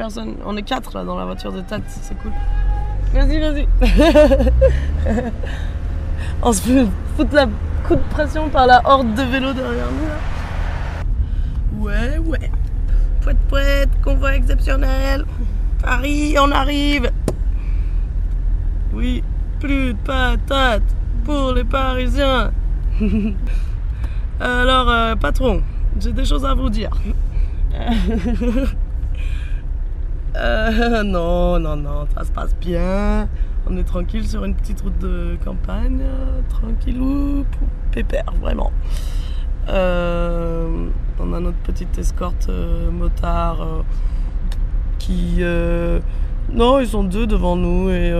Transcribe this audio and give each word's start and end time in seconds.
On 0.00 0.56
est 0.56 0.62
quatre 0.62 0.94
là 0.94 1.04
dans 1.04 1.16
la 1.16 1.24
voiture 1.24 1.52
de 1.52 1.60
tête, 1.60 1.82
c'est 1.86 2.16
cool. 2.18 2.30
Vas-y, 3.12 3.40
vas-y. 3.40 3.66
On 6.42 6.52
se 6.52 6.62
fait 6.62 6.86
foutre 7.16 7.34
la 7.34 7.46
coup 7.86 7.96
de 7.96 8.10
pression 8.10 8.48
par 8.48 8.66
la 8.66 8.80
horde 8.84 9.14
de 9.14 9.22
vélos 9.22 9.54
derrière 9.54 9.86
nous 9.90 10.06
là. 10.06 10.18
Ouais, 11.78 12.18
ouais. 12.18 12.50
Pouette, 13.22 13.38
pouette, 13.48 13.90
convoi 14.04 14.36
exceptionnel. 14.36 15.24
Paris, 15.82 16.36
on 16.40 16.52
arrive. 16.52 17.10
Oui, 18.92 19.24
plus 19.58 19.94
de 19.94 19.98
patates 20.04 20.94
pour 21.24 21.54
les 21.54 21.64
Parisiens. 21.64 22.52
Alors, 24.40 24.90
euh, 24.90 25.16
patron, 25.16 25.62
j'ai 25.98 26.12
des 26.12 26.24
choses 26.24 26.44
à 26.44 26.54
vous 26.54 26.70
dire. 26.70 26.90
Euh, 30.38 31.02
non, 31.04 31.58
non, 31.58 31.76
non, 31.76 32.06
ça 32.14 32.24
se 32.24 32.30
passe 32.30 32.54
bien. 32.56 33.28
On 33.66 33.76
est 33.76 33.84
tranquille 33.84 34.26
sur 34.26 34.44
une 34.44 34.54
petite 34.54 34.80
route 34.80 34.98
de 34.98 35.36
campagne, 35.44 36.00
euh, 36.00 36.40
tranquillou, 36.48 37.44
pépère, 37.92 38.32
vraiment. 38.40 38.72
Euh, 39.68 40.86
on 41.20 41.32
a 41.34 41.40
notre 41.40 41.58
petite 41.58 41.98
escorte 41.98 42.48
euh, 42.48 42.90
motard 42.90 43.60
euh, 43.60 43.82
qui. 44.98 45.42
non, 46.52 46.80
ils 46.80 46.88
sont 46.88 47.04
deux 47.04 47.26
devant 47.26 47.56
nous 47.56 47.90
et 47.90 48.10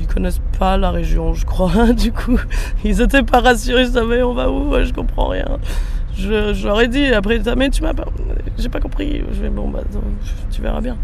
ils 0.00 0.06
connaissent 0.06 0.42
pas 0.58 0.76
la 0.76 0.90
région, 0.90 1.34
je 1.34 1.46
crois. 1.46 1.92
du 1.96 2.12
coup, 2.12 2.38
ils 2.84 3.00
étaient 3.00 3.22
pas 3.22 3.40
rassurés. 3.40 3.86
Je 3.86 3.90
savais, 3.90 4.22
on 4.22 4.34
va 4.34 4.50
où? 4.50 4.72
Je 4.84 4.92
comprends 4.92 5.28
rien. 5.28 5.58
Je, 6.16 6.52
je 6.52 6.66
leur 6.66 6.80
ai 6.80 6.88
dit, 6.88 7.06
après, 7.06 7.40
mais 7.56 7.70
tu 7.70 7.82
m'as 7.82 7.94
pas. 7.94 8.04
J'ai 8.58 8.68
pas 8.68 8.80
compris. 8.80 9.22
Je 9.32 9.42
vais, 9.42 9.50
bon, 9.50 9.68
bah, 9.68 9.80
tu 10.50 10.62
verras 10.62 10.80
bien. 10.80 10.96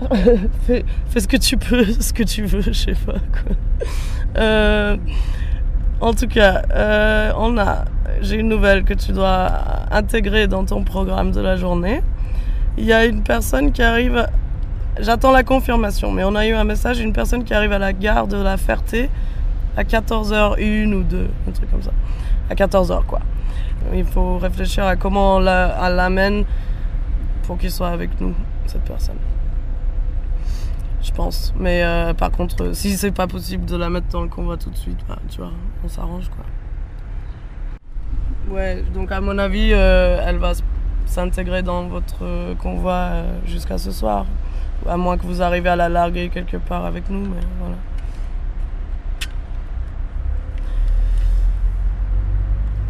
fais, 0.66 0.84
ce 1.16 1.26
que 1.26 1.36
tu 1.36 1.56
peux, 1.56 1.84
ce 2.00 2.12
que 2.12 2.22
tu 2.22 2.44
veux, 2.44 2.60
je 2.60 2.72
sais 2.72 2.94
pas 2.94 3.12
quoi. 3.12 3.56
Euh, 4.36 4.96
en 6.00 6.12
tout 6.12 6.28
cas, 6.28 6.62
euh, 6.74 7.32
on 7.36 7.56
a. 7.58 7.84
J'ai 8.20 8.36
une 8.36 8.48
nouvelle 8.48 8.84
que 8.84 8.94
tu 8.94 9.12
dois 9.12 9.50
intégrer 9.90 10.46
dans 10.46 10.64
ton 10.64 10.84
programme 10.84 11.32
de 11.32 11.40
la 11.40 11.56
journée. 11.56 12.02
Il 12.76 12.84
y 12.84 12.92
a 12.92 13.06
une 13.06 13.22
personne 13.22 13.72
qui 13.72 13.82
arrive. 13.82 14.26
J'attends 15.00 15.32
la 15.32 15.42
confirmation, 15.42 16.10
mais 16.10 16.24
on 16.24 16.34
a 16.34 16.46
eu 16.46 16.54
un 16.54 16.64
message 16.64 16.98
d'une 16.98 17.12
personne 17.12 17.44
qui 17.44 17.54
arrive 17.54 17.72
à 17.72 17.78
la 17.78 17.92
gare 17.92 18.26
de 18.26 18.36
la 18.36 18.56
Ferté 18.56 19.10
à 19.76 19.82
14h1 19.82 20.92
ou 20.92 21.02
2, 21.02 21.28
un 21.48 21.50
truc 21.52 21.70
comme 21.70 21.82
ça. 21.82 21.90
À 22.48 22.54
14h, 22.54 23.04
quoi. 23.04 23.20
Il 23.94 24.04
faut 24.04 24.38
réfléchir 24.38 24.84
à 24.84 24.96
comment 24.96 25.36
on 25.36 25.40
l'amène 25.40 26.44
pour 27.46 27.58
qu'il 27.58 27.70
soit 27.70 27.88
avec 27.88 28.20
nous, 28.20 28.34
cette 28.66 28.82
personne. 28.82 29.18
Je 31.02 31.12
pense. 31.12 31.54
Mais 31.58 31.84
euh, 31.84 32.14
par 32.14 32.32
contre, 32.32 32.64
euh, 32.64 32.74
si 32.74 32.96
c'est 32.96 33.12
pas 33.12 33.28
possible 33.28 33.64
de 33.64 33.76
la 33.76 33.88
mettre 33.88 34.08
dans 34.08 34.22
le 34.22 34.28
convoi 34.28 34.56
tout 34.56 34.70
de 34.70 34.76
suite, 34.76 34.98
bah, 35.08 35.18
tu 35.30 35.38
vois, 35.38 35.52
on 35.84 35.88
s'arrange, 35.88 36.28
quoi. 36.28 36.44
Ouais, 38.54 38.82
donc 38.94 39.12
à 39.12 39.20
mon 39.20 39.38
avis, 39.38 39.70
euh, 39.72 40.20
elle 40.24 40.38
va 40.38 40.52
s'intégrer 41.06 41.62
dans 41.62 41.86
votre 41.86 42.54
convoi 42.58 43.10
jusqu'à 43.44 43.78
ce 43.78 43.90
soir. 43.92 44.26
À 44.88 44.96
moins 44.96 45.16
que 45.16 45.24
vous 45.24 45.42
arriviez 45.42 45.70
à 45.70 45.76
la 45.76 45.88
larguer 45.88 46.28
quelque 46.28 46.56
part 46.56 46.84
avec 46.84 47.08
nous, 47.10 47.22
mais 47.22 47.40
voilà. 47.60 47.76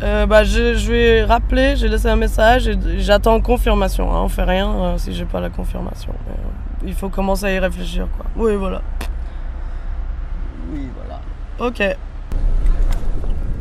Euh, 0.06 0.24
bah, 0.24 0.44
je, 0.44 0.74
je 0.74 0.92
vais 0.92 1.24
rappeler, 1.24 1.74
j'ai 1.74 1.88
laissé 1.88 2.06
un 2.06 2.14
message 2.14 2.68
et 2.68 2.78
j'attends 2.98 3.40
confirmation. 3.40 4.14
Hein, 4.14 4.20
on 4.22 4.28
fait 4.28 4.44
rien 4.44 4.70
euh, 4.70 4.98
si 4.98 5.12
j'ai 5.12 5.24
pas 5.24 5.40
la 5.40 5.50
confirmation. 5.50 6.12
Mais, 6.26 6.34
euh, 6.34 6.86
il 6.86 6.94
faut 6.94 7.08
commencer 7.08 7.46
à 7.46 7.52
y 7.52 7.58
réfléchir, 7.58 8.06
quoi. 8.16 8.27
Oui, 8.36 8.54
voilà. 8.54 8.82
Oui, 10.72 10.88
voilà. 10.94 11.20
Ok. 11.58 11.80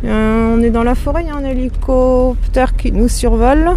Euh, 0.04 0.56
on 0.56 0.62
est 0.62 0.70
dans 0.70 0.84
la 0.84 0.94
forêt, 0.94 1.24
il 1.24 1.30
y 1.30 1.32
a 1.32 1.36
un 1.36 1.46
hélicoptère 1.46 2.76
qui 2.76 2.92
nous 2.92 3.08
survole. 3.08 3.72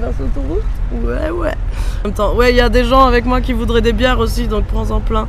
L'autoroute? 0.00 0.62
Ouais, 0.92 1.30
ouais. 1.30 1.54
En 2.02 2.08
même 2.08 2.14
temps, 2.14 2.34
ouais, 2.34 2.52
il 2.52 2.56
y 2.56 2.60
a 2.60 2.68
des 2.68 2.84
gens 2.84 3.06
avec 3.06 3.24
moi 3.24 3.40
qui 3.40 3.52
voudraient 3.52 3.80
des 3.80 3.92
bières 3.92 4.18
aussi, 4.18 4.48
donc 4.48 4.64
prends-en 4.66 5.00
plein. 5.00 5.28